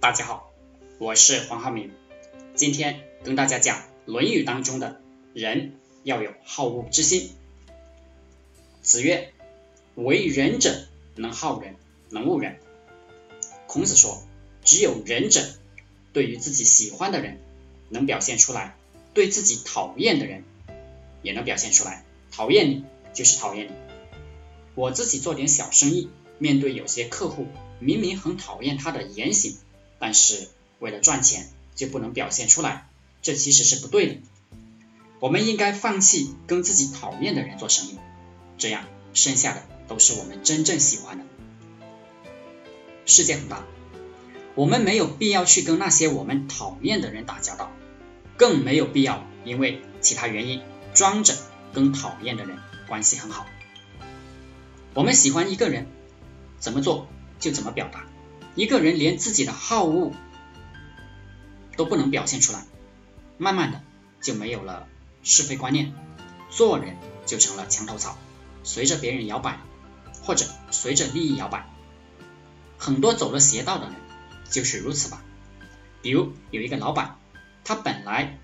[0.00, 0.52] 大家好，
[0.98, 1.90] 我是黄浩明，
[2.54, 5.00] 今天跟大家讲《论语》当中的
[5.34, 5.72] 人
[6.04, 7.32] 要有好恶之心。
[8.80, 9.32] 子曰
[9.96, 11.74] ：“为仁者，能好人，
[12.10, 12.60] 能恶人。”
[13.66, 14.22] 孔子说，
[14.62, 15.44] 只有仁者，
[16.12, 17.40] 对于自己喜欢的人，
[17.88, 18.76] 能表现出来；
[19.14, 20.44] 对自己讨厌的人，
[21.22, 22.04] 也能表现出来。
[22.30, 23.72] 讨厌你就是讨厌你。
[24.76, 26.08] 我自己做点小生意，
[26.38, 27.46] 面对有些客户，
[27.80, 29.56] 明明很讨厌他的言行，
[29.98, 32.88] 但是为了赚钱就不能表现出来，
[33.22, 34.16] 这其实是不对的。
[35.20, 37.98] 我们应该放弃跟自己讨厌的人做生意，
[38.56, 41.24] 这样剩下的都是我们真正喜欢的。
[43.04, 43.64] 世界很大，
[44.54, 47.72] 我们没有必要去跟那些我们讨厌的人打交道，
[48.36, 50.62] 更没有必要因为其他原因
[50.94, 51.34] 装着
[51.72, 53.46] 跟讨厌的人关系很好。
[54.94, 55.86] 我们喜欢一个人，
[56.60, 57.08] 怎么做
[57.40, 58.04] 就怎么表达。
[58.54, 60.12] 一个人连自己的好恶
[61.76, 62.64] 都不能表现出来，
[63.36, 63.82] 慢慢的
[64.20, 64.88] 就没有了
[65.22, 65.94] 是非观念，
[66.50, 68.18] 做人就成了墙头草，
[68.64, 69.60] 随着别人摇摆，
[70.22, 71.68] 或者随着利益摇摆。
[72.78, 73.94] 很多走了邪道的人
[74.50, 75.22] 就是如此吧。
[76.02, 77.18] 比如有一个老板，
[77.64, 78.38] 他本来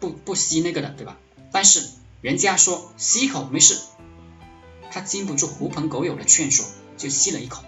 [0.00, 1.18] 不不吸那个的，对吧？
[1.52, 1.88] 但是
[2.22, 3.78] 人家说吸一口没事。
[4.90, 6.64] 他经不住狐朋狗友的劝说，
[6.96, 7.64] 就吸了一口，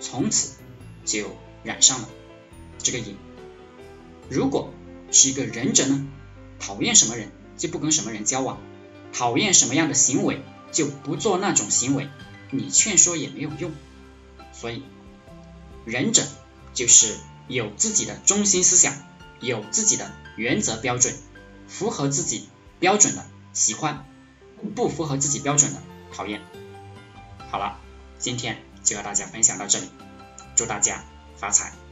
[0.00, 0.56] 从此
[1.04, 2.08] 就染上了
[2.78, 3.16] 这个瘾。
[4.28, 4.72] 如果
[5.12, 6.06] 是一个忍者呢，
[6.58, 8.60] 讨厌什么人就不跟什么人交往，
[9.12, 12.08] 讨厌什么样的行为就不做那种行为，
[12.50, 13.72] 你劝说也没有用。
[14.52, 14.82] 所以，
[15.84, 16.22] 忍者
[16.72, 17.16] 就是
[17.48, 18.94] 有自己的中心思想，
[19.40, 21.14] 有自己的原则标准，
[21.68, 22.48] 符合自己
[22.80, 24.06] 标准的喜欢，
[24.74, 25.82] 不符合自己标准的。
[26.12, 26.40] 讨厌，
[27.50, 27.80] 好了，
[28.18, 29.86] 今天就和大家分享到这里，
[30.54, 31.00] 祝大家
[31.36, 31.83] 发财。